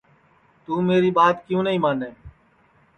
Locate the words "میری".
0.89-1.09